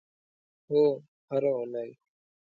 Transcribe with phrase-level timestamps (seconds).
[0.69, 0.83] هو،
[1.29, 1.91] هره اونۍ